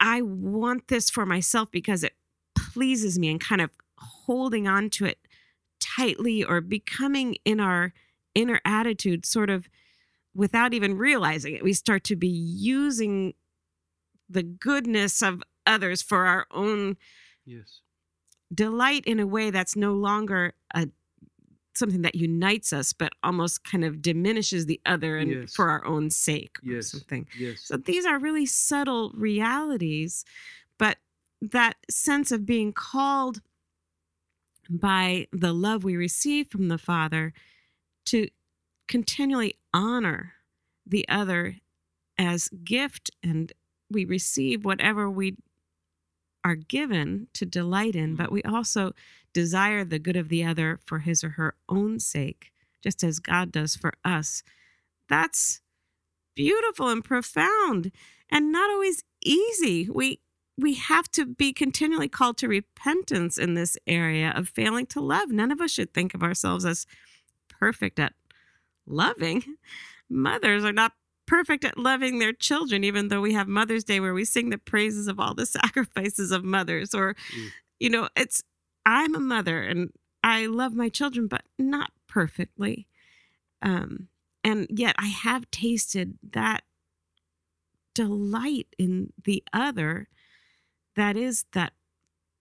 [0.00, 2.14] I want this for myself because it
[2.56, 5.18] pleases me and kind of holding on to it
[5.80, 7.92] tightly or becoming in our
[8.34, 9.68] inner attitude sort of
[10.34, 11.64] without even realizing it.
[11.64, 13.34] We start to be using
[14.28, 16.96] the goodness of others for our own
[17.44, 17.80] Yes.
[18.52, 20.88] delight in a way that's no longer a
[21.78, 25.54] something that unites us but almost kind of diminishes the other and Yes.
[25.54, 26.90] for our own sake or Yes.
[26.90, 27.60] something Yes.
[27.64, 30.24] so these are really subtle realities
[30.78, 30.98] but
[31.40, 33.40] that sense of being called
[34.68, 37.32] by the love we receive from the father
[38.06, 38.28] to
[38.86, 40.34] continually honor
[40.86, 41.56] the other
[42.18, 43.52] as gift and
[43.90, 45.36] we receive whatever we
[46.48, 48.92] are given to delight in but we also
[49.32, 53.52] desire the good of the other for his or her own sake just as god
[53.52, 54.42] does for us.
[55.08, 55.60] That's
[56.34, 57.90] beautiful and profound
[58.30, 59.88] and not always easy.
[59.90, 60.20] We
[60.56, 65.30] we have to be continually called to repentance in this area of failing to love.
[65.30, 66.84] None of us should think of ourselves as
[67.48, 68.12] perfect at
[68.84, 69.44] loving.
[70.10, 70.92] Mothers are not
[71.28, 74.58] perfect at loving their children even though we have mother's day where we sing the
[74.58, 77.48] praises of all the sacrifices of mothers or Mm.
[77.78, 78.42] you know it's
[78.86, 79.92] i'm a mother and
[80.24, 82.88] i love my children but not perfectly
[83.62, 84.08] um
[84.42, 86.62] and yet i have tasted that
[87.94, 90.08] delight in the other
[90.96, 91.72] that is that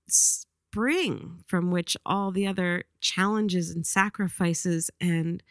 [0.08, 5.42] spring from which all the other challenges and sacrifices and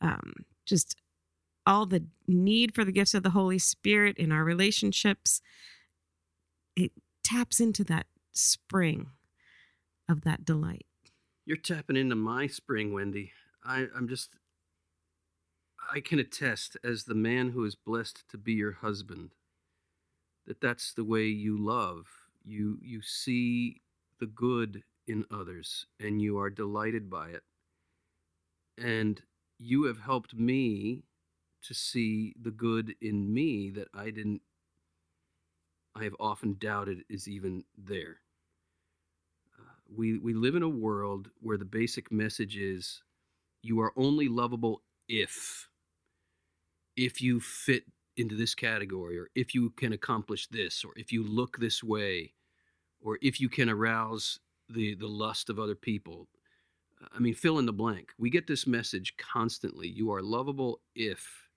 [0.00, 0.32] um,
[0.66, 0.96] just
[1.66, 5.40] all the need for the gifts of the Holy Spirit in our relationships,
[6.76, 6.92] it
[7.24, 9.10] taps into that spring
[10.08, 10.86] of that delight.
[11.44, 13.32] You're tapping into my spring, Wendy.
[13.64, 14.36] I, I'm just,
[15.92, 19.30] I can attest as the man who is blessed to be your husband
[20.46, 22.06] that that's the way you love.
[22.44, 23.80] You you see
[24.18, 27.42] the good in others and you are delighted by it.
[28.78, 29.22] And
[29.58, 31.04] you have helped me
[31.64, 34.42] to see the good in me that I didn't
[35.94, 38.20] I have often doubted is even there.
[39.58, 43.02] Uh, we we live in a world where the basic message is
[43.62, 45.68] you are only lovable if
[46.96, 47.84] if you fit
[48.16, 52.32] into this category or if you can accomplish this or if you look this way
[53.00, 56.28] or if you can arouse the the lust of other people
[57.14, 61.48] i mean fill in the blank we get this message constantly you are lovable if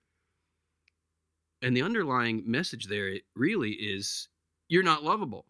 [1.66, 4.28] and the underlying message there really is
[4.68, 5.46] you're not lovable.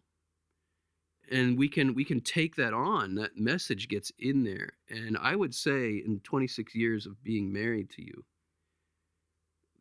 [1.29, 4.71] And we can we can take that on that message gets in there.
[4.89, 8.25] And i would say in 26 years of being married to you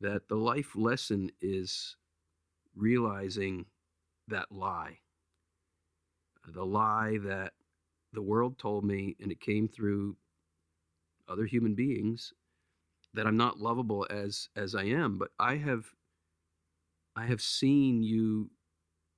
[0.03, 1.97] that the life lesson is
[2.75, 3.65] realizing
[4.29, 4.99] that lie.
[6.47, 7.55] The lie that
[8.13, 10.19] the world told me and it came through
[11.29, 12.35] other human beings
[13.15, 15.87] that i'm not lovable as as i am but i have
[17.17, 18.51] i have seen you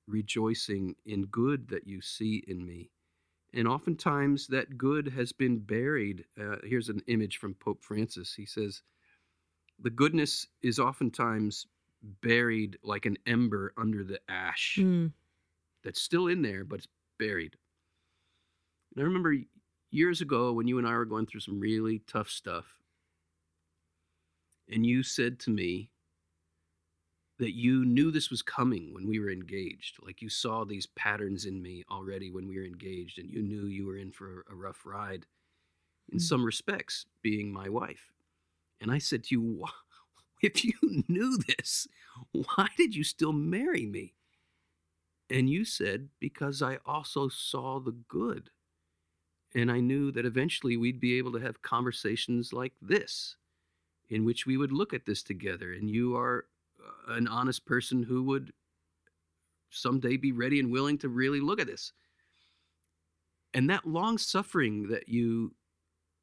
[0.09, 2.91] rejoicing in good that you see in me.
[3.53, 6.25] And oftentimes that good has been buried.
[6.39, 8.33] Uh, here's an image from Pope Francis.
[8.33, 8.83] He says,
[9.79, 11.65] The goodness is oftentimes
[12.21, 15.11] buried like an ember under the ash Mm.
[15.83, 16.87] that's still in there, but it's
[17.17, 17.57] buried.
[18.95, 19.35] And I remember
[19.91, 22.65] years ago when you and I were going through some really tough stuff,
[24.71, 25.91] and you said to me,
[27.39, 29.97] that you knew this was coming when we were engaged.
[30.03, 33.67] Like you saw these patterns in me already when we were engaged, and you knew
[33.67, 35.25] you were in for a rough ride
[36.11, 36.21] in Mm.
[36.21, 38.11] some respects, being my wife.
[38.81, 39.65] And I said to you,
[40.41, 40.73] if you
[41.07, 41.87] knew this,
[42.31, 44.15] why did you still marry me?
[45.29, 48.49] And you said, because I also saw the good.
[49.55, 53.35] And I knew that eventually we'd be able to have conversations like this,
[54.09, 55.73] in which we would look at this together.
[55.73, 56.45] And you are
[56.79, 58.53] Uh, an honest person who would
[59.69, 61.93] someday be ready and willing to really look at this.
[63.53, 65.55] And that long suffering that you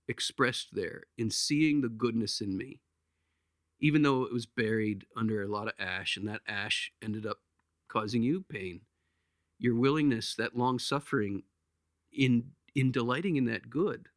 [0.09, 2.81] expressed there in seeing the goodness in me,
[3.81, 7.39] even though it was buried under a lot of ash and that ash ended up
[7.89, 8.83] causing you pain,
[9.59, 11.43] your willingness, that long suffering
[12.13, 14.09] in in delighting in that good.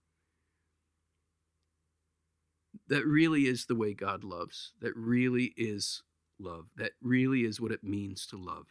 [2.87, 4.73] That really is the way God loves.
[4.81, 6.03] That really is
[6.39, 6.65] love.
[6.75, 8.67] That really is what it means to love.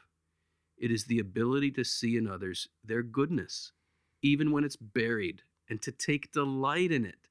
[0.76, 3.72] It is the ability to see in others their goodness,
[4.22, 7.28] even when it's buried, and to take delight in it,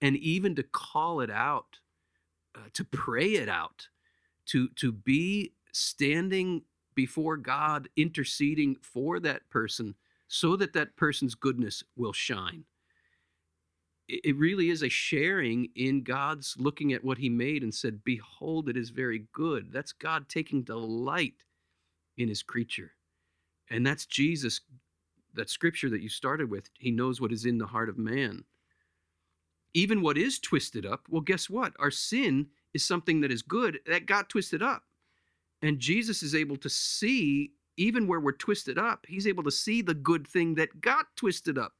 [0.00, 1.78] and even to call it out,
[2.54, 3.88] uh, to pray it out,
[4.46, 6.62] to, to be standing
[6.94, 9.94] before God, interceding for that person
[10.28, 12.64] so that that person's goodness will shine.
[14.12, 18.68] It really is a sharing in God's looking at what he made and said, Behold,
[18.68, 19.72] it is very good.
[19.72, 21.44] That's God taking delight
[22.16, 22.92] in his creature.
[23.70, 24.62] And that's Jesus,
[25.34, 26.70] that scripture that you started with.
[26.78, 28.42] He knows what is in the heart of man.
[29.74, 31.72] Even what is twisted up, well, guess what?
[31.78, 34.82] Our sin is something that is good that got twisted up.
[35.62, 39.82] And Jesus is able to see, even where we're twisted up, he's able to see
[39.82, 41.74] the good thing that got twisted up.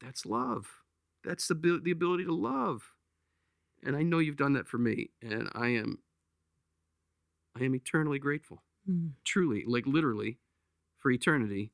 [0.00, 0.79] That's love.
[1.24, 2.82] That's the, the ability to love.
[3.82, 5.10] And I know you've done that for me.
[5.22, 5.98] And I am
[7.58, 8.62] I am eternally grateful.
[8.88, 9.12] Mm.
[9.24, 10.38] Truly, like literally,
[10.98, 11.72] for eternity,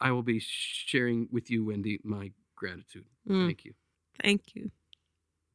[0.00, 3.06] I will be sharing with you, Wendy, my gratitude.
[3.28, 3.46] Mm.
[3.46, 3.74] Thank you.
[4.22, 4.70] Thank you.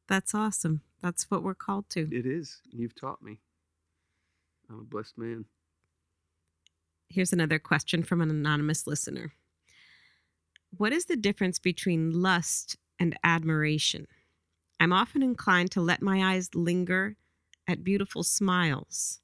[0.08, 0.82] That's awesome.
[1.00, 2.08] That's what we're called to.
[2.10, 2.60] It is.
[2.70, 3.38] You've taught me.
[4.68, 5.44] I'm a blessed man.
[7.08, 9.32] Here's another question from an anonymous listener
[10.76, 14.06] What is the difference between lust and admiration?
[14.80, 17.16] I'm often inclined to let my eyes linger
[17.68, 19.20] at beautiful smiles.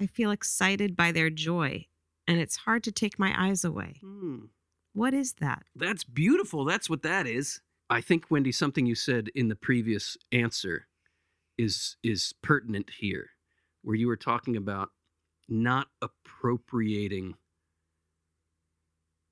[0.00, 1.86] I feel excited by their joy,
[2.26, 3.96] and it's hard to take my eyes away.
[4.00, 4.46] Hmm.
[4.92, 5.64] What is that?
[5.76, 6.64] That's beautiful.
[6.64, 7.60] That's what that is.
[7.90, 10.86] I think Wendy, something you said in the previous answer
[11.56, 13.30] is is pertinent here,
[13.82, 14.90] where you were talking about
[15.48, 17.34] not appropriating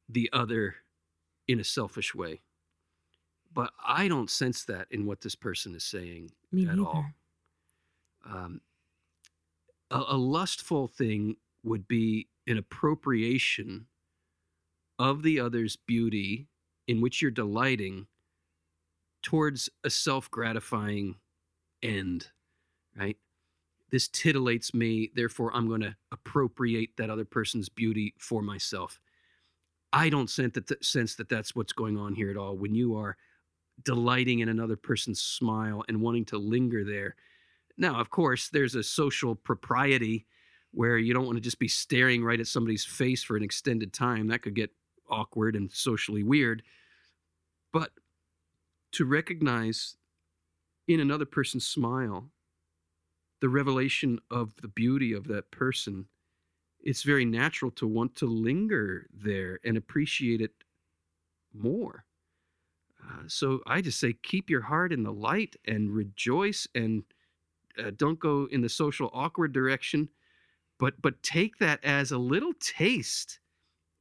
[0.08, 0.76] the other
[1.46, 2.40] in a selfish way.
[3.56, 6.86] But I don't sense that in what this person is saying Me at neither.
[6.86, 7.06] all.
[8.30, 8.60] Um,
[9.90, 13.86] a, a lustful thing would be an appropriation
[14.98, 16.48] of the other's beauty
[16.86, 18.06] in which you're delighting
[19.22, 21.16] towards a self gratifying
[21.82, 22.28] end,
[22.94, 23.16] right?
[23.90, 29.00] This titillates me, therefore I'm going to appropriate that other person's beauty for myself.
[29.94, 32.54] I don't sense that, sense that that's what's going on here at all.
[32.54, 33.16] When you are
[33.82, 37.14] delighting in another person's smile and wanting to linger there.
[37.76, 40.26] Now, of course, there's a social propriety
[40.72, 43.92] where you don't want to just be staring right at somebody's face for an extended
[43.92, 44.28] time.
[44.28, 44.70] That could get
[45.08, 46.62] awkward and socially weird.
[47.72, 47.90] But
[48.92, 49.96] to recognize
[50.88, 52.30] in another person's smile
[53.40, 56.06] the revelation of the beauty of that person,
[56.80, 60.52] it's very natural to want to linger there and appreciate it
[61.52, 62.04] more.
[63.08, 67.04] Uh, so I just say, keep your heart in the light and rejoice, and
[67.78, 70.08] uh, don't go in the social awkward direction,
[70.78, 73.38] but but take that as a little taste,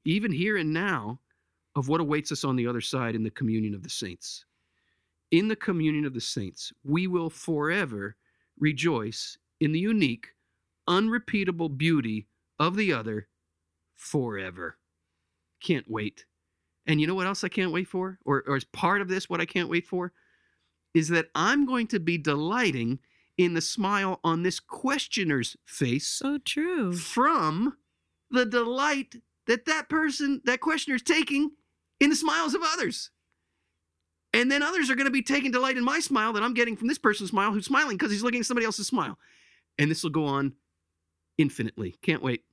[0.06, 1.20] even here and now,
[1.76, 4.46] of what awaits us on the other side in the communion of the saints.
[5.32, 8.16] In the communion of the saints, we will forever
[8.60, 10.28] rejoice in the unique,
[10.88, 12.28] unrepeatable beauty
[12.60, 13.28] of the other
[13.96, 14.78] forever.
[15.62, 16.26] Can't wait.
[16.88, 18.20] And you know what else I can't wait for?
[18.26, 20.14] Or, or as part of this, what I can't wait for?
[20.94, 23.00] Is that I'm going to be delighting
[23.38, 26.94] in the smile on this questioner's face So true.
[26.94, 27.76] from
[28.32, 29.16] the delight
[29.48, 31.52] that that person, that questioner is taking
[32.00, 33.12] in the smiles of others.
[34.34, 36.76] And then others are going to be taking delight in my smile that I'm getting
[36.76, 39.18] from this person's smile who's smiling because he's looking at somebody else's smile.
[39.78, 40.54] And this will go on
[41.38, 41.96] infinitely.
[42.02, 42.44] Can't wait.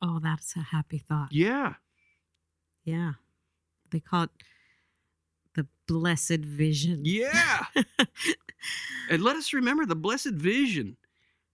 [0.00, 1.28] Oh, that's a happy thought.
[1.30, 1.74] Yeah.
[2.84, 3.12] Yeah.
[3.92, 4.30] They call it
[5.54, 7.02] the blessed vision.
[7.04, 7.66] Yeah.
[9.10, 10.96] and let us remember the blessed vision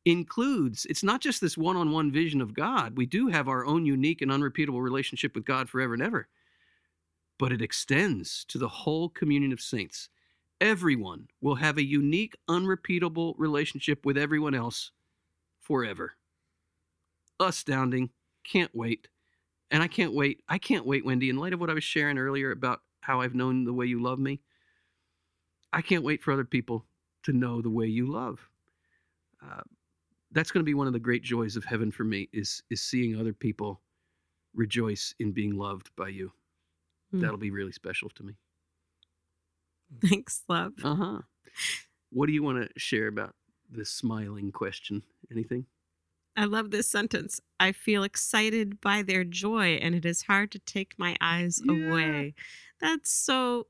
[0.04, 2.96] includes, it's not just this one on one vision of God.
[2.96, 6.28] We do have our own unique and unrepeatable relationship with God forever and ever,
[7.38, 10.08] but it extends to the whole communion of saints.
[10.60, 14.92] Everyone will have a unique, unrepeatable relationship with everyone else
[15.60, 16.14] forever.
[17.38, 18.10] Astounding.
[18.44, 19.08] Can't wait.
[19.70, 20.42] And I can't wait.
[20.48, 23.34] I can't wait, Wendy, in light of what I was sharing earlier about how I've
[23.34, 24.40] known the way you love me.
[25.72, 26.86] I can't wait for other people
[27.24, 28.40] to know the way you love.
[29.44, 29.60] Uh,
[30.32, 32.82] that's going to be one of the great joys of heaven for me is is
[32.82, 33.80] seeing other people
[34.54, 36.32] rejoice in being loved by you.
[37.10, 37.20] Hmm.
[37.20, 38.34] That'll be really special to me.
[40.02, 40.72] Thanks, love.
[40.82, 41.18] Uh huh.
[42.10, 43.34] What do you want to share about
[43.70, 45.02] this smiling question?
[45.30, 45.66] Anything?
[46.38, 47.40] I love this sentence.
[47.58, 51.72] I feel excited by their joy, and it is hard to take my eyes Yeah.
[51.72, 52.34] away.
[52.80, 53.66] That's so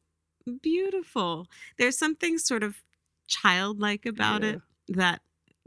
[0.60, 1.46] beautiful.
[1.78, 2.82] There's something sort of
[3.26, 5.22] childlike about it that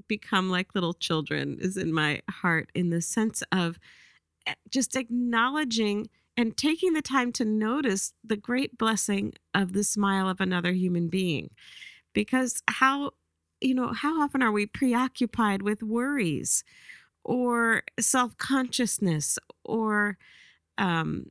[0.08, 3.80] become like little children is in my heart in the sense of
[4.46, 10.28] eh, just acknowledging and taking the time to notice the great blessing of the smile
[10.30, 11.52] of another human being
[12.14, 13.12] because how
[13.62, 16.64] you know how often are we preoccupied with worries
[17.24, 20.18] or self-consciousness or
[20.78, 21.28] um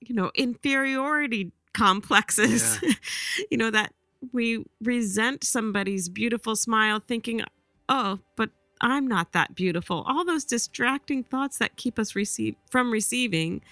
[0.00, 2.78] you know inferiority complexes?
[3.50, 3.92] You know that
[4.32, 7.42] we resent somebody's beautiful smile thinking
[7.88, 8.50] oh but
[8.80, 10.04] i'm not that beautiful.
[10.06, 13.62] All those distracting thoughts that keep us receive from receiving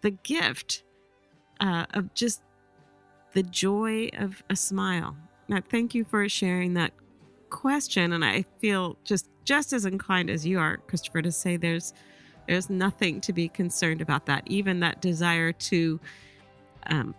[0.00, 0.84] the gift
[1.60, 2.42] uh, of just
[3.32, 5.16] the joy of a smile.
[5.48, 6.92] Now thank you for sharing that
[7.54, 11.94] question and i feel just just as inclined as you are christopher to say there's
[12.48, 16.00] there's nothing to be concerned about that even that desire to
[16.88, 17.14] um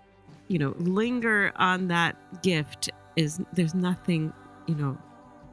[0.48, 4.34] you know linger on that gift is there's nothing
[4.68, 4.98] you know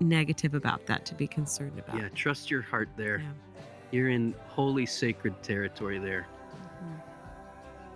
[0.03, 3.19] negative about that to be concerned about Yeah, trust your heart there.
[3.19, 3.31] Yeah.
[3.91, 6.27] You're in holy sacred territory there.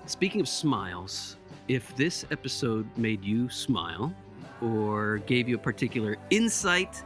[0.07, 1.37] Speaking of smiles,
[1.69, 4.15] if this episode made you smile
[4.61, 7.03] or gave you a particular insight,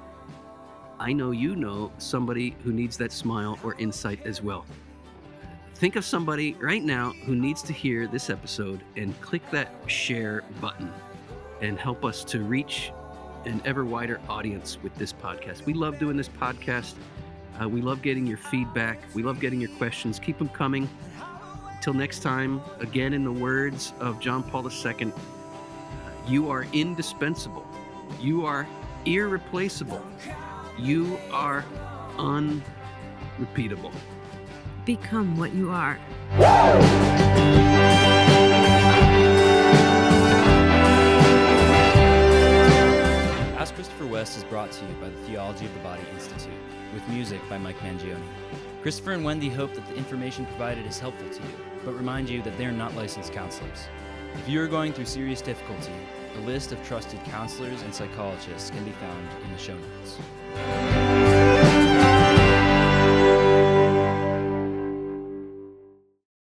[0.99, 4.67] I know you know somebody who needs that smile or insight as well.
[5.75, 10.45] Think of somebody right now who needs to hear this episode and click that share
[10.61, 10.93] button
[11.63, 12.93] and help us to reach
[13.47, 15.65] an ever wider audience with this podcast.
[15.65, 16.95] We love doing this podcast.
[17.61, 19.01] Uh, we love getting your feedback.
[19.15, 20.19] We love getting your questions.
[20.19, 20.89] Keep them coming.
[21.81, 25.13] Till next time, again, in the words of John Paul II,
[26.27, 27.67] you are indispensable.
[28.21, 28.67] You are
[29.05, 30.03] irreplaceable.
[30.79, 31.65] You are
[32.19, 33.93] unrepeatable.
[34.85, 35.99] become what you are
[43.59, 46.53] Ask Christopher West is brought to you by the Theology of the Body Institute,
[46.95, 48.23] with music by Mike Mangione.
[48.83, 51.55] Christopher and Wendy hope that the information provided is helpful to you,
[51.85, 53.87] but remind you that they are not licensed counselors.
[54.35, 55.93] If you are going through serious difficulty,
[56.37, 61.20] a list of trusted counselors and psychologists can be found in the show notes.